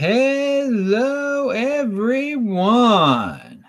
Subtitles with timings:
[0.00, 3.64] Hello, everyone.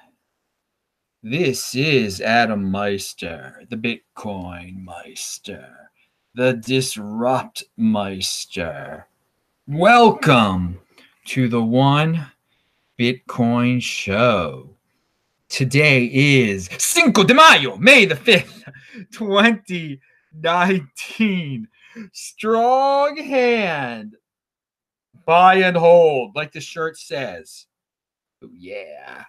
[1.24, 5.90] This is Adam Meister, the Bitcoin Meister,
[6.36, 9.08] the Disrupt Meister.
[9.68, 10.80] Welcome
[11.26, 12.28] to the One
[13.00, 14.70] Bitcoin Show.
[15.48, 18.72] Today is Cinco de Mayo, May the 5th,
[19.12, 21.68] 2019.
[22.12, 24.16] Strong hand
[25.30, 27.68] buy and hold, like the shirt says.
[28.44, 29.26] Oh, yeah.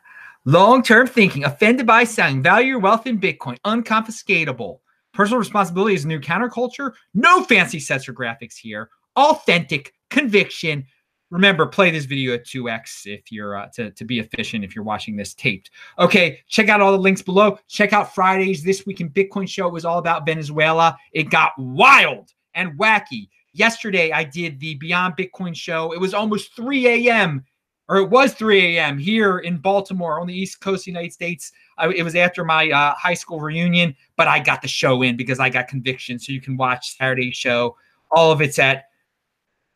[0.47, 4.79] Long term thinking, offended by selling, value your wealth in Bitcoin, unconfiscatable.
[5.13, 6.93] Personal responsibility is a new counterculture.
[7.13, 8.89] No fancy sets or graphics here.
[9.15, 10.87] Authentic conviction.
[11.29, 14.83] Remember, play this video at 2x if you're uh, to, to be efficient if you're
[14.85, 15.71] watching this taped.
[15.99, 17.59] Okay, check out all the links below.
[17.69, 19.67] Check out Friday's This Week in Bitcoin show.
[19.67, 20.97] It was all about Venezuela.
[21.13, 23.29] It got wild and wacky.
[23.53, 25.93] Yesterday, I did the Beyond Bitcoin show.
[25.93, 27.45] It was almost 3 a.m.
[27.89, 28.97] or it was 3 a.m.
[28.99, 31.53] here in Baltimore on the East Coast of the United States.
[31.77, 35.17] I, it was after my uh, high school reunion, but I got the show in
[35.17, 36.19] because I got conviction.
[36.19, 37.77] So you can watch Saturday's show.
[38.13, 38.85] All of it's at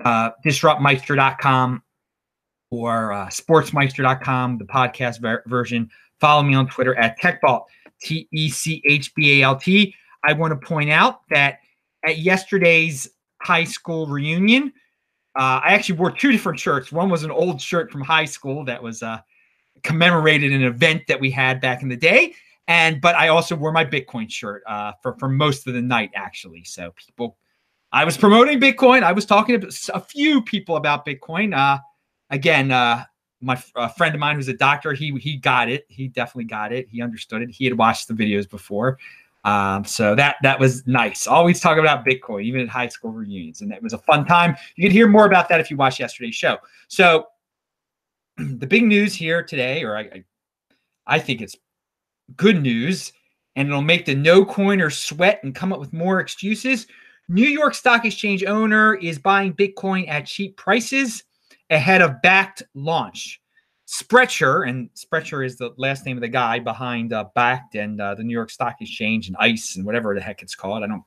[0.05, 1.83] uh, disruptmeister.com
[2.71, 5.91] or uh, sportsmeister.com, the podcast ver- version.
[6.21, 7.65] Follow me on Twitter at TechBalt,
[8.01, 9.95] T E C H B A L T.
[10.25, 11.59] I want to point out that
[12.05, 13.09] at yesterday's
[13.45, 14.73] high school reunion.
[15.37, 16.93] Uh, I actually wore two different shirts.
[16.93, 19.19] One was an old shirt from high school that was uh,
[19.83, 22.35] commemorated an event that we had back in the day,
[22.69, 26.11] and but I also wore my Bitcoin shirt uh, for for most of the night
[26.15, 26.65] actually.
[26.65, 27.37] So people,
[27.93, 29.03] I was promoting Bitcoin.
[29.03, 31.57] I was talking to a few people about Bitcoin.
[31.57, 31.81] Uh,
[32.31, 33.05] again, uh,
[33.41, 35.85] my friend of mine who's a doctor, he he got it.
[35.89, 36.89] He definitely got it.
[36.89, 37.51] He understood it.
[37.51, 38.99] He had watched the videos before.
[39.45, 41.27] Um, so that that was nice.
[41.27, 44.57] Always talk about Bitcoin, even at high school reunions, and it was a fun time.
[44.77, 46.59] You can hear more about that if you watch yesterday's show.
[46.89, 47.27] So
[48.39, 50.25] the big news here today, or I, I,
[51.07, 51.57] I think it's
[52.37, 53.13] good news,
[53.55, 56.87] and it'll make the no coiner sweat and come up with more excuses.
[57.29, 61.25] New York Stock Exchange owner is buying Bitcoin at cheap prices
[61.71, 63.41] ahead of Bakkt launch.
[63.95, 67.27] Sprecher, and Sprecher is the last name of the guy behind uh,
[67.75, 70.83] and uh, the New York Stock Exchange and ICE and whatever the heck it's called.
[70.83, 71.05] I don't,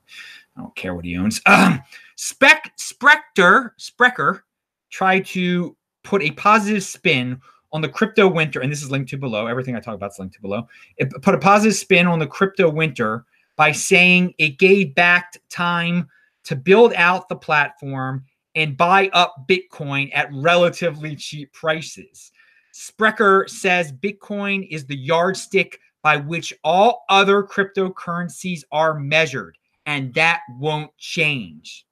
[0.56, 1.42] I don't care what he owns.
[1.44, 1.82] Um,
[2.16, 4.42] Spec Sprecher Sprecher
[4.88, 7.38] tried to put a positive spin
[7.74, 9.46] on the crypto winter, and this is linked to below.
[9.46, 10.66] Everything I talk about is linked to below.
[10.96, 13.26] It put a positive spin on the crypto winter
[13.56, 16.08] by saying it gave Bakkt time
[16.44, 18.24] to build out the platform
[18.54, 22.32] and buy up Bitcoin at relatively cheap prices.
[22.78, 30.42] Sprecher says Bitcoin is the yardstick by which all other cryptocurrencies are measured, and that
[30.60, 31.86] won't change.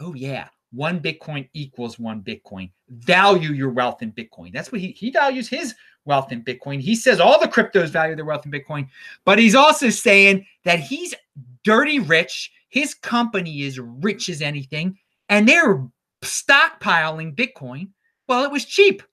[0.00, 0.48] Oh, yeah.
[0.72, 2.72] One Bitcoin equals one Bitcoin.
[2.88, 4.52] Value your wealth in Bitcoin.
[4.52, 5.72] That's what he, he values his
[6.04, 6.80] wealth in Bitcoin.
[6.80, 8.88] He says all the cryptos value their wealth in Bitcoin,
[9.24, 11.14] but he's also saying that he's
[11.62, 12.50] dirty rich.
[12.70, 15.86] His company is rich as anything, and they're
[16.24, 17.90] stockpiling Bitcoin.
[18.26, 19.04] Well, it was cheap.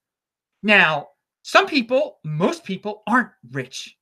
[0.64, 1.10] Now,
[1.44, 3.98] some people, most people aren't rich,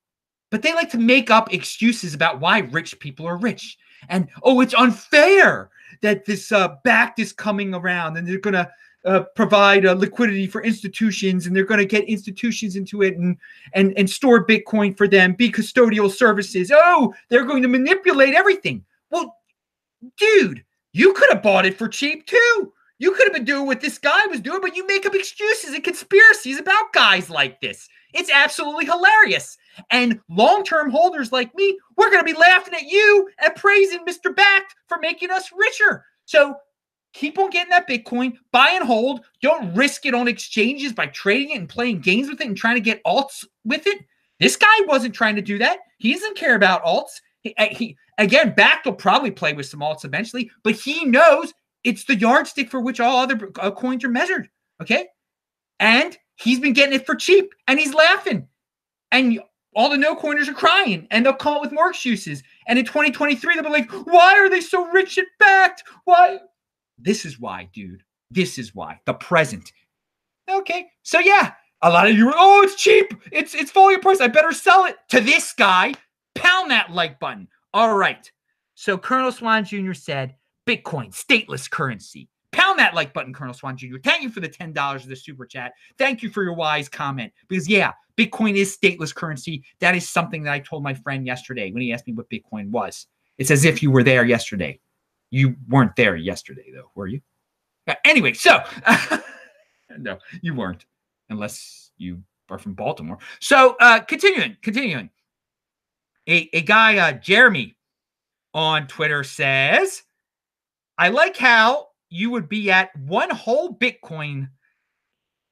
[0.52, 3.78] but they like to make up excuses about why rich people are rich.
[4.10, 5.70] And oh, it's unfair
[6.02, 8.70] that this uh, Bakkt is coming around and they're going to
[9.06, 13.38] uh, provide uh, liquidity for institutions and they're going to get institutions into it and,
[13.74, 16.72] and, and store Bitcoin for them, be custodial services.
[16.74, 18.84] Oh, they're going to manipulate everything.
[19.10, 19.38] Well,
[20.18, 22.74] dude, you could have bought it for cheap too.
[23.00, 25.74] You could have been doing what this guy was doing, but you make up excuses
[25.74, 27.88] and conspiracies about guys like this.
[28.14, 29.58] It's absolutely hilarious.
[29.90, 34.06] And long term holders like me, we're going to be laughing at you and praising
[34.06, 34.34] Mr.
[34.34, 36.04] Bakkt for making us richer.
[36.26, 36.56] So
[37.14, 39.22] keep on getting that Bitcoin, buy and hold.
[39.42, 42.76] Don't risk it on exchanges by trading it and playing games with it and trying
[42.76, 44.00] to get alts with it.
[44.40, 45.80] This guy wasn't trying to do that.
[46.00, 47.22] He doesn't care about alts.
[47.42, 51.54] He, eh, he again, Bakkt will probably play with some alts eventually, but he knows
[51.84, 54.50] it's the yardstick for which all other uh, coins are measured.
[54.82, 55.08] Okay.
[55.80, 58.48] And he's been getting it for cheap and he's laughing.
[59.12, 59.42] And
[59.76, 62.44] all the no coiners are crying and they'll come up with more excuses.
[62.68, 65.80] And in 2023, they'll be like, why are they so rich and Bakkt?
[66.06, 66.40] Why?
[66.98, 68.04] This is why, dude.
[68.32, 69.00] This is why.
[69.06, 69.72] The present.
[70.50, 70.88] Okay.
[71.04, 73.14] So yeah, a lot of you are, oh, it's cheap.
[73.32, 74.22] It's it's falling apart.
[74.22, 75.94] I better sell it to this guy.
[76.36, 77.48] Pound that like button.
[77.74, 78.30] All right.
[78.76, 79.94] So Colonel Swan Jr.
[79.94, 80.36] said,
[80.70, 82.30] Bitcoin, stateless currency.
[82.52, 83.98] Pound that like button, Colonel Swan Jr.
[84.04, 85.74] Thank you for the $10 of the super chat.
[85.98, 87.34] Thank you for your wise comment.
[87.48, 89.64] Because, yeah, Bitcoin is stateless currency.
[89.80, 92.70] That is something that I told my friend yesterday when he asked me what Bitcoin
[92.70, 93.08] was.
[93.40, 94.80] It's as if you were there yesterday.
[95.32, 97.22] You weren't there yesterday, though, were you?
[97.88, 98.64] Uh, anyway, so
[99.98, 100.86] no, you weren't,
[101.30, 103.18] unless you are from Baltimore.
[103.40, 105.10] So, uh, continuing, continuing.
[106.28, 107.76] A, a guy, uh, Jeremy,
[108.54, 110.04] on Twitter says,
[111.00, 114.50] I like how you would be at one whole Bitcoin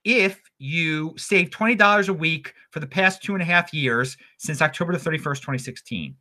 [0.04, 4.62] if you save $20 a week for the past two and a half years since
[4.62, 6.14] October the 31st, 2016.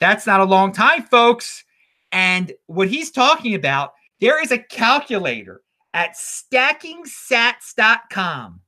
[0.00, 1.62] That's not a long time, folks.
[2.10, 5.60] And what he's talking about, there is a calculator
[5.92, 8.60] at stackingsats.com.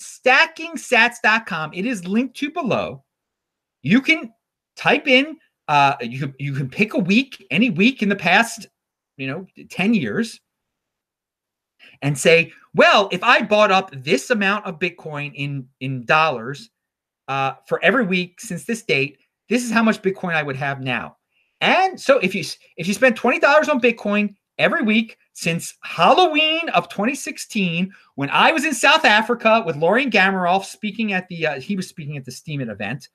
[0.00, 1.74] Stackingsats.com.
[1.74, 3.04] It is linked to below.
[3.82, 4.32] You can
[4.76, 5.36] type in,
[5.68, 8.66] uh, you, you can pick a week, any week in the past,
[9.16, 10.40] you know, 10 years,
[12.00, 16.70] and say, well, if I bought up this amount of Bitcoin in, in dollars
[17.28, 19.18] uh, for every week since this date,
[19.48, 21.16] this is how much Bitcoin I would have now.
[21.60, 22.44] And so if you
[22.76, 28.64] if you spend $20 on Bitcoin every week since Halloween of 2016, when I was
[28.64, 32.32] in South Africa with Lorien Gamaroff speaking at the uh, he was speaking at the
[32.32, 33.08] Steemit event.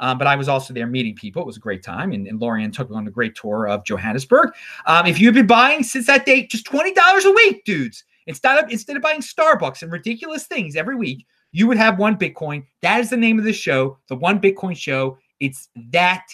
[0.00, 1.42] Um, but I was also there meeting people.
[1.42, 2.12] It was a great time.
[2.12, 4.50] And, and Lorien took me on a great tour of Johannesburg.
[4.86, 6.94] Um, if you've been buying since that date, just $20
[7.24, 8.04] a week, dudes.
[8.26, 12.16] Instead of instead of buying Starbucks and ridiculous things every week, you would have one
[12.16, 12.64] Bitcoin.
[12.82, 15.18] That is the name of the show, the One Bitcoin Show.
[15.40, 16.26] It's that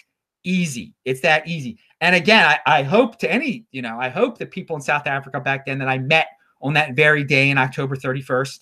[0.45, 0.95] easy.
[1.05, 1.79] It's that easy.
[2.01, 5.07] And again, I, I hope to any, you know, I hope that people in South
[5.07, 6.29] Africa back then that I met
[6.61, 8.61] on that very day in October 31st,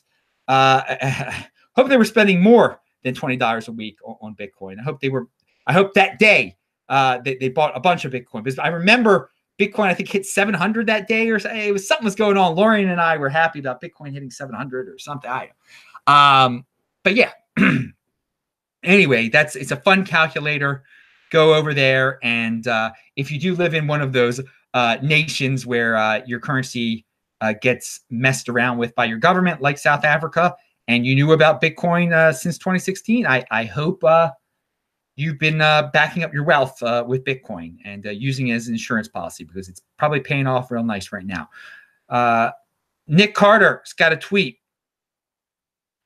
[0.48, 1.32] uh,
[1.76, 4.80] hope they were spending more than $20 a week on, on Bitcoin.
[4.80, 5.28] I hope they were,
[5.66, 6.56] I hope that day
[6.88, 10.26] uh, they, they bought a bunch of Bitcoin because I remember Bitcoin, I think, hit
[10.26, 12.56] 700 that day or it was something was going on.
[12.56, 15.30] Lorien and I were happy about Bitcoin hitting 700 or something.
[15.30, 15.50] I,
[16.06, 16.66] um,
[17.04, 17.30] but yeah.
[18.82, 20.84] anyway, that's it's a fun calculator.
[21.30, 24.40] Go over there, and uh, if you do live in one of those
[24.72, 27.04] uh, nations where uh, your currency
[27.40, 30.54] uh, gets messed around with by your government, like South Africa,
[30.88, 34.31] and you knew about Bitcoin uh, since 2016, I I hope uh,
[35.16, 38.69] you've been uh, backing up your wealth uh, with Bitcoin and uh, using it as
[38.69, 41.48] an insurance policy because it's probably paying off real nice right now.
[42.08, 42.50] Uh,
[43.06, 44.58] Nic Carter's got a tweet.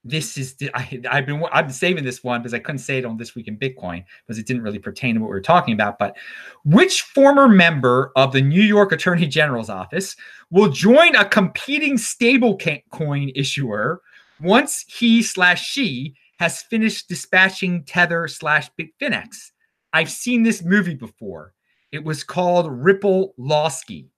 [0.04, 3.04] This is I, have been I've been saving this one because I couldn't say it
[3.04, 5.74] on this week in Bitcoin because it didn't really pertain to what we were talking
[5.74, 5.98] about.
[5.98, 6.16] But
[6.64, 10.16] which former member of the New York Attorney General's office
[10.50, 14.00] will join a competing stablecoin issuer
[14.40, 19.50] once he slash she has finished dispatching Tether slash Bitfinex.
[19.92, 21.54] I've seen this movie before.
[21.90, 24.08] It was called Ripple Lawsky.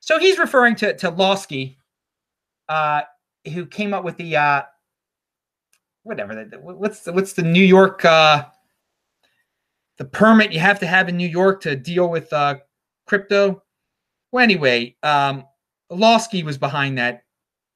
[0.00, 1.78] So he's referring to, to Lawsky,
[2.68, 3.02] uh,
[3.52, 4.62] who came up with the uh,
[6.02, 6.44] whatever.
[6.60, 8.46] What's the, what's the New York uh,
[9.98, 12.56] the permit you have to have in New York to deal with uh,
[13.06, 13.62] crypto?
[14.32, 15.44] Well, anyway, um,
[15.90, 17.22] Lawsky was behind that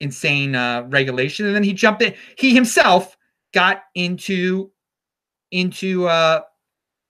[0.00, 2.14] insane uh, regulation, and then he jumped in.
[2.36, 3.16] He himself
[3.52, 4.70] got into
[5.50, 6.42] into uh,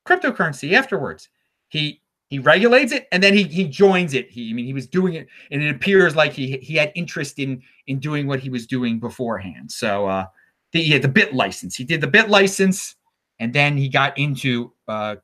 [0.06, 1.28] cryptocurrency afterwards.
[1.68, 4.30] He he regulates it and then he he joins it.
[4.30, 7.38] He I mean he was doing it and it appears like he he had interest
[7.38, 9.70] in in doing what he was doing beforehand.
[9.70, 10.26] So uh
[10.72, 11.74] the yeah, the BitLicense.
[11.74, 12.94] He did the bit license,
[13.40, 15.16] and then he got into uh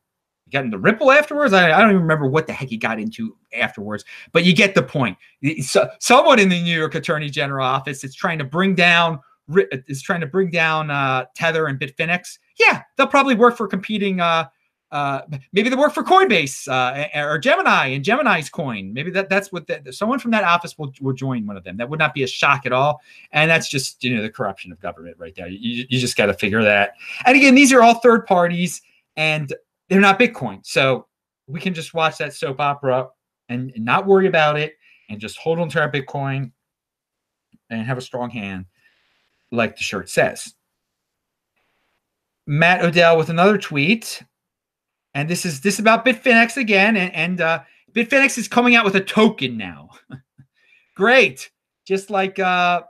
[0.46, 1.52] he got into Ripple afterwards.
[1.52, 4.74] I, I don't even remember what the heck he got into afterwards, but you get
[4.74, 5.18] the point.
[5.60, 10.02] So, someone in the New York Attorney General office is trying to bring down is
[10.02, 14.20] trying to bring down uh, Tether and Bitfinex, yeah, they'll probably work for competing.
[14.20, 14.46] Uh,
[14.92, 18.92] uh, maybe they work for Coinbase uh, or Gemini and Gemini's coin.
[18.92, 21.76] Maybe that that's what the, someone from that office will, will join one of them.
[21.76, 23.00] That would not be a shock at all.
[23.32, 25.48] And that's just you know the corruption of government right there.
[25.48, 26.94] You, you just got to figure that.
[27.24, 28.80] And again, these are all third parties
[29.16, 29.52] and
[29.88, 31.06] they're not Bitcoin, so
[31.46, 33.08] we can just watch that soap opera
[33.48, 34.74] and, and not worry about it
[35.08, 36.50] and just hold on to our Bitcoin
[37.70, 38.66] and have a strong hand
[39.52, 40.54] like the shirt says.
[42.46, 44.22] Matt Odell with another tweet,
[45.14, 47.60] and this is this about Bitfinex again, and, and uh,
[47.92, 49.90] Bitfinex is coming out with a token now.
[50.94, 51.50] Great,
[51.86, 52.82] just like uh,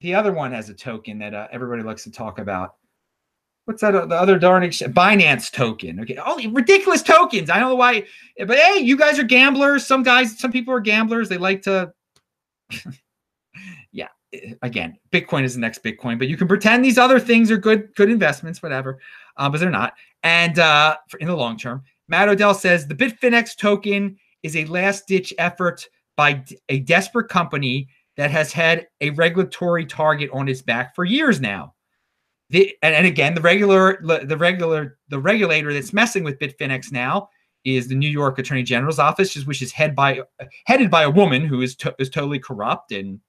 [0.00, 2.74] the other one has a token that uh, everybody likes to talk about.
[3.64, 3.94] What's that?
[3.94, 6.00] Uh, the other darn Binance token.
[6.00, 7.48] Okay, all ridiculous tokens.
[7.48, 8.04] I don't know why,
[8.38, 9.86] but hey, you guys are gamblers.
[9.86, 11.28] Some guys, some people are gamblers.
[11.28, 11.92] They like to.
[13.92, 14.08] Yeah,
[14.62, 17.94] again, Bitcoin is the next Bitcoin, but you can pretend these other things are good,
[17.94, 18.98] good investments, whatever,
[19.36, 19.94] uh, but they're not.
[20.24, 24.64] And uh, for, in the long term, Matt Odell says the Bitfinex token is a
[24.66, 30.62] last ditch effort by a desperate company that has had a regulatory target on its
[30.62, 31.74] back for years now.
[32.50, 37.30] The, and, and again, the regular, the regular, the regulator that's messing with Bitfinex now
[37.64, 40.20] is the New York Attorney General's office, which is head by
[40.66, 43.20] headed by a woman who is to, is totally corrupt and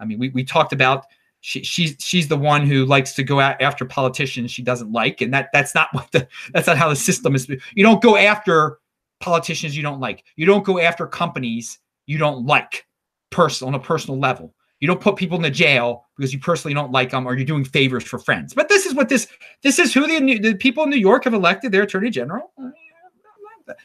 [0.00, 1.06] I mean, we, we talked about
[1.40, 5.20] she, she's she's the one who likes to go out after politicians she doesn't like,
[5.20, 7.48] and that that's not what the that's not how the system is.
[7.48, 8.78] You don't go after
[9.20, 10.24] politicians you don't like.
[10.36, 12.86] You don't go after companies you don't like,
[13.30, 14.54] person on a personal level.
[14.84, 17.46] You don't put people in the jail because you personally don't like them or you're
[17.46, 18.52] doing favors for friends.
[18.52, 19.26] But this is what this
[19.62, 22.52] this is who the, the people in New York have elected their attorney general.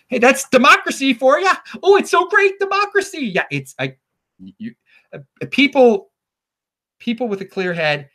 [0.08, 1.50] Hey, that's democracy for you.
[1.84, 3.32] Oh, it's so great, democracy.
[3.34, 3.96] Yeah, it's I,
[4.40, 4.76] you,
[5.14, 5.20] uh,
[5.52, 6.12] people,
[7.00, 8.10] people with a clear head.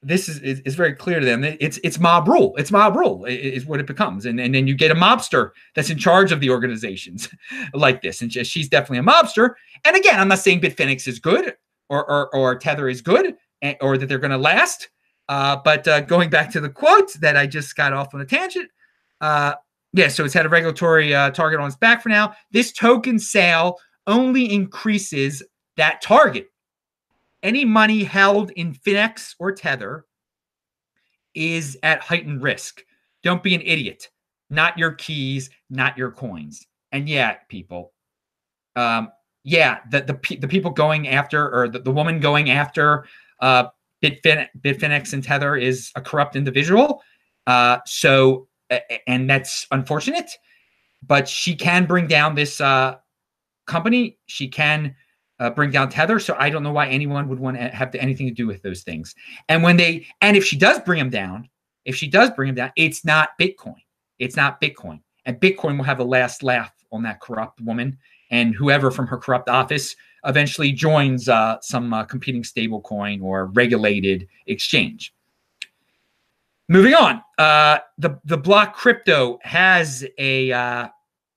[0.00, 1.44] This is, is, is very clear to them.
[1.44, 2.56] It's it's mob rule.
[2.56, 5.90] It's mob rule is what it becomes, and and then you get a mobster that's
[5.90, 7.28] in charge of the organizations
[7.74, 8.22] like this.
[8.22, 9.50] And she's definitely a mobster.
[9.84, 11.54] And again, I'm not saying Bitfinex is good
[11.88, 14.88] or or, or Tether is good eh, or that they're going to last.
[15.28, 18.24] Uh, but uh, going back to the quote that I just got off on a
[18.24, 18.70] tangent,
[19.20, 19.54] uh,
[19.92, 22.34] yeah, so it's had a regulatory uh, target on its back for now.
[22.50, 25.42] This token sale only increases
[25.76, 26.48] that target.
[27.42, 30.06] Any money held in Finex or Tether
[31.34, 32.82] is at heightened risk.
[33.22, 34.08] Don't be an idiot.
[34.50, 36.66] Not your keys, not your coins.
[36.90, 37.92] And yeah, people,
[38.76, 39.10] um,
[39.48, 43.06] yeah, the, the the people going after or the, the woman going after
[43.40, 43.68] uh,
[44.02, 47.02] Bitfin, Bitfinex and Tether is a corrupt individual.
[47.46, 48.46] Uh, so
[49.06, 50.30] and that's unfortunate.
[51.06, 52.96] But she can bring down this uh,
[53.66, 54.18] company.
[54.26, 54.94] She can
[55.40, 56.18] uh, bring down Tether.
[56.18, 58.60] So I don't know why anyone would want to have to, anything to do with
[58.60, 59.14] those things.
[59.48, 61.48] And when they and if she does bring them down,
[61.86, 63.80] if she does bring them down, it's not Bitcoin.
[64.18, 65.00] It's not Bitcoin.
[65.24, 67.96] And Bitcoin will have the last laugh on that corrupt woman
[68.30, 74.26] and whoever from her corrupt office eventually joins uh, some uh, competing stablecoin or regulated
[74.46, 75.14] exchange.
[76.68, 80.88] Moving on, uh, the the block crypto has a uh,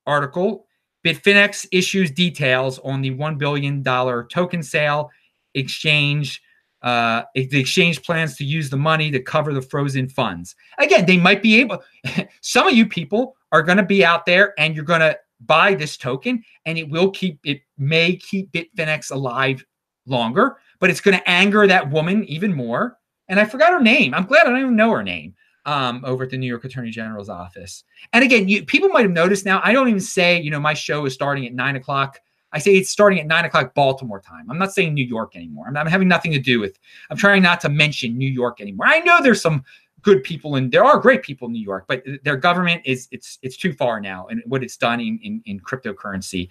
[0.06, 0.66] article.
[1.06, 5.10] Bitfinex issues details on the one billion dollar token sale.
[5.54, 6.42] Exchange
[6.82, 10.56] uh, the exchange plans to use the money to cover the frozen funds.
[10.80, 11.82] Again, they might be able.
[12.42, 15.74] some of you people are going to be out there, and you're going to buy
[15.76, 19.66] this token, and it will keep it may keep Bitfinex alive
[20.06, 22.98] longer, but it's going to anger that woman even more
[23.32, 24.14] and I forgot her name.
[24.14, 25.34] I'm glad I don't even know her name
[25.66, 27.86] um, over at the New York Attorney General's office.
[28.12, 29.62] And again, you, people might have noticed now.
[29.64, 32.20] I don't even say, you know, my show is starting at nine o'clock.
[32.52, 34.52] I say it's starting at nine o'clock Baltimore time.
[34.52, 35.66] I'm not saying New York anymore.
[35.70, 36.78] I'm, I'm having nothing to do with.
[37.10, 38.88] I'm trying not to mention New York anymore.
[38.88, 39.64] I know there's some
[40.02, 43.40] good people and there are great people in New York, but their government is it's
[43.42, 46.50] it's too far now and what it's done in in, in cryptocurrency.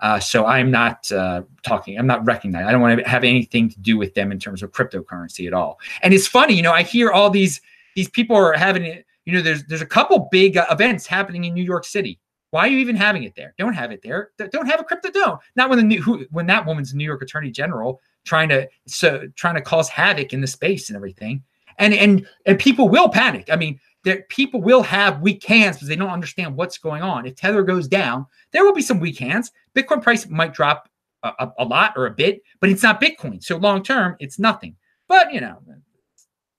[0.00, 2.66] Uh, so I'm not uh, talking, I'm not recognizing.
[2.66, 5.52] I don't want to have anything to do with them in terms of cryptocurrency at
[5.52, 5.78] all.
[6.02, 7.60] And it's funny, you know, I hear all these
[7.94, 9.06] these people are having it.
[9.24, 12.18] You know, there's there's a couple big uh, events happening in New York City.
[12.50, 13.54] Why are you even having it there?
[13.56, 14.30] Don't have it there.
[14.36, 15.10] Don't have a crypto.
[15.10, 15.40] Don't.
[15.56, 19.26] Not when the new who, when that woman's New York Attorney General trying to so
[19.36, 21.42] trying to cause havoc in the space and everything.
[21.78, 23.48] And and and people will panic.
[23.50, 27.26] I mean, there people will have weak hands because they don't understand what's going on.
[27.26, 29.52] If Tether goes down, there will be some weak hands.
[29.74, 30.88] Bitcoin price might drop
[31.22, 33.42] a, a, a lot or a bit, but it's not Bitcoin.
[33.42, 34.76] So long term, it's nothing.
[35.08, 35.58] But you know,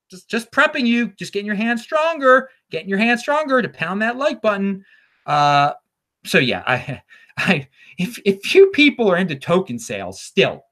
[0.10, 4.01] just just prepping you, just getting your hands stronger, getting your hands stronger to pound
[4.01, 4.86] that like button.
[5.25, 5.74] Uh,
[6.25, 7.01] so yeah, I,
[7.38, 7.67] I
[7.98, 10.63] if if few people are into token sales still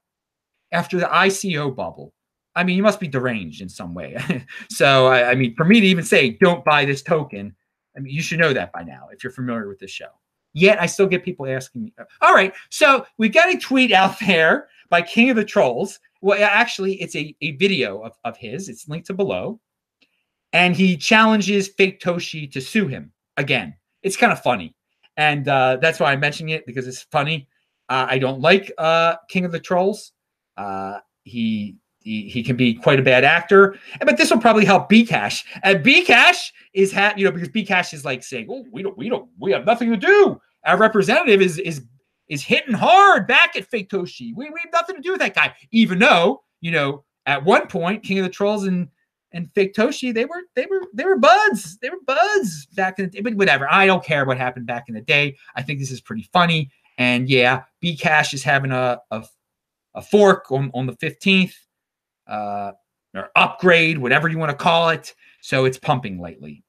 [0.70, 2.14] after the ICO bubble,
[2.54, 4.16] I mean, you must be deranged in some way.
[4.70, 7.54] so, I, I, mean, for me to even say, don't buy this token,
[7.96, 10.08] I mean, you should know that by now if you're familiar with this show.
[10.54, 11.94] Yet, I still get people asking me.
[12.20, 12.52] All right.
[12.70, 15.98] So, we got a tweet out there by King of the Trolls.
[16.20, 19.60] Well, actually, it's a, a video of, of his, it's linked to below.
[20.52, 23.74] And he challenges Faketoshi to sue him again.
[24.02, 24.74] It's kind of funny.
[25.16, 27.48] And uh, that's why I'm mentioning it because it's funny.
[27.88, 30.12] Uh, I don't like uh, King of the Trolls.
[30.56, 33.76] Uh, he he, he can be quite a bad actor.
[34.00, 35.44] But this will probably help Bcash.
[35.62, 39.08] And Bcash is ha- you know because Bcash is like saying, "Oh, we don't, we
[39.08, 41.82] don't, we have nothing to do." Our representative is is
[42.28, 44.34] is hitting hard back at Faketoshi.
[44.34, 47.66] We, we have nothing to do with that guy, even though you know at one
[47.66, 48.88] point King of the Trolls and
[49.32, 51.78] and Faketoshi they were they were they were buds.
[51.78, 53.20] They were buds back in the day.
[53.20, 55.36] But whatever, I don't care what happened back in the day.
[55.56, 56.70] I think this is pretty funny.
[56.98, 59.24] And yeah, Bcash is having a a,
[59.94, 61.54] a fork on on the fifteenth
[62.26, 62.72] uh,
[63.14, 65.14] or upgrade, whatever you want to call it.
[65.40, 66.62] So it's pumping lately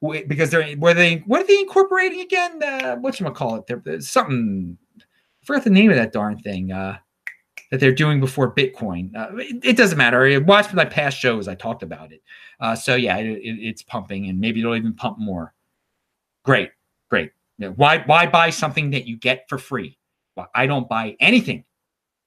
[0.00, 2.62] because they're where they what are they incorporating again?
[2.62, 3.84] Uh, what you call it?
[3.84, 4.78] There's something.
[4.98, 6.98] I forgot the name of that darn thing uh,
[7.70, 9.14] that they're doing before Bitcoin.
[9.14, 10.40] Uh, it, it, doesn't matter.
[10.40, 11.48] Watch my past shows.
[11.48, 12.22] I talked about it.
[12.60, 15.54] Uh, so yeah, it, it, it's pumping, and maybe it'll even pump more.
[16.44, 16.70] Great,
[17.10, 17.32] great.
[17.58, 19.98] Why why buy something that you get for free?
[20.36, 21.64] Well, I don't buy anything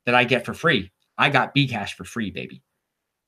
[0.06, 0.92] that I get for free.
[1.18, 2.64] I got Bcash for free, baby.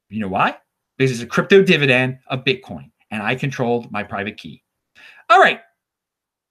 [0.09, 0.57] You know why?
[0.97, 4.63] Because it's a crypto dividend of Bitcoin, and I controlled my private key.
[5.29, 5.59] All right.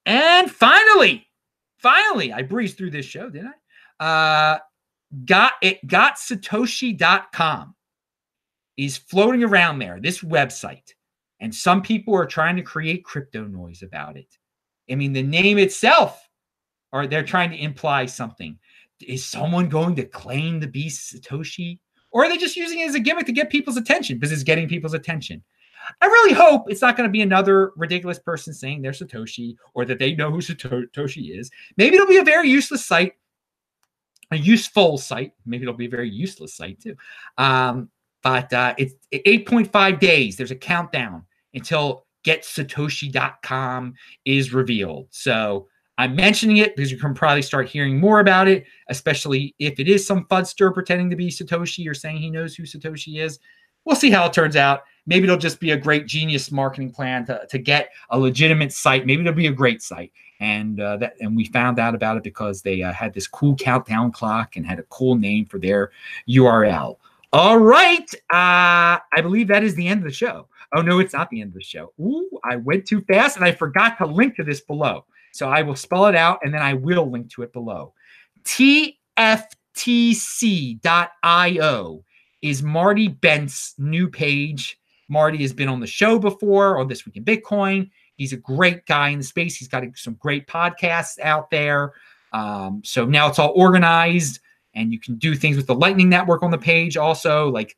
[0.07, 1.27] And finally,
[1.79, 3.55] finally, I breezed through this show, didn't
[4.01, 4.05] I?
[4.05, 4.59] Uh,
[5.25, 7.75] got it getsatoshi.com
[8.77, 10.93] is floating around there, this website.
[11.41, 14.39] And some people are trying to create crypto noise about it.
[14.91, 16.29] I mean, the name itself,
[16.93, 18.59] or they're trying to imply something.
[19.09, 21.79] Is someone going to claim the beast Satoshi?
[22.11, 24.45] Or are they just using it as a gimmick to get people's attention because it's
[24.45, 25.43] getting people's attention?
[26.01, 29.85] I really hope it's not going to be another ridiculous person saying they're Satoshi or
[29.85, 31.51] that they know who Satoshi is.
[31.77, 33.15] Maybe it'll be a very useless site,
[34.31, 35.33] a useful site.
[35.45, 36.97] Maybe it'll be a very useless site too.
[37.37, 37.91] Um,
[38.23, 40.37] but uh, it's 8.5 days.
[40.37, 43.95] There's a countdown until getsatoshi.com
[44.25, 45.09] is revealed.
[45.11, 49.79] So I'm mentioning it because you can probably start hearing more about it, especially if
[49.79, 53.39] it is some fudster pretending to be Satoshi or saying he knows who Satoshi is.
[53.85, 54.83] We'll see how it turns out.
[55.07, 59.07] Maybe it'll just be a great genius marketing plan to, to get a legitimate site.
[59.07, 60.11] Maybe it'll be a great site.
[60.41, 63.55] And uh, that and we found out about it because they uh, had this cool
[63.55, 65.93] countdown clock and had a cool name for their
[66.29, 66.97] URL.
[67.33, 68.09] All right.
[68.33, 70.49] Uh, I believe that is the end of the show.
[70.75, 71.93] Oh, no, it's not the end of the show.
[72.01, 75.05] Ooh, I went too fast and I forgot to link to this below.
[75.35, 77.93] So I will spell it out and then I will link to it below.
[78.45, 78.95] TFTC.io
[82.41, 84.79] is Marty Bent's new page.
[85.09, 87.91] Marty has been on the show before on This Week in Bitcoin.
[88.15, 89.57] He's a great guy in the space.
[89.57, 91.95] He's got some great podcasts out there.
[92.33, 94.39] Um, so now it's all organized
[94.75, 97.77] and you can do things with the Lightning Network on the page also, like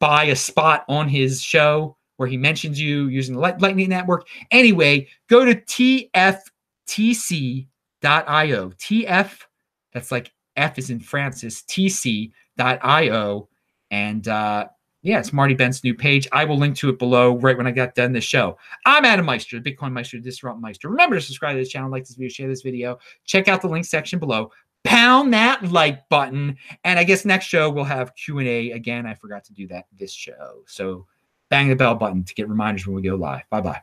[0.00, 4.26] buy a spot on his show where he mentions you using the Lightning Network.
[4.50, 6.40] Anyway, go to TF
[6.86, 7.66] tc.io.
[8.02, 9.40] TF,
[9.92, 13.48] that's like F is in Francis, tc.io.
[13.90, 14.66] And uh,
[15.02, 16.26] yeah, it's Marty Bent's new page.
[16.32, 18.58] I will link to it below right when I got done the show.
[18.84, 20.88] I'm Adam Meister, Bitcoin Meister, Disrupt Meister.
[20.88, 22.98] Remember to subscribe to this channel, like this video, share this video.
[23.24, 24.50] Check out the link section below.
[24.84, 26.56] Pound that like button.
[26.84, 28.72] And I guess next show we'll have Q&A.
[28.72, 30.62] Again, I forgot to do that this show.
[30.66, 31.06] So
[31.50, 33.48] bang the bell button to get reminders when we go live.
[33.50, 33.80] Bye-bye.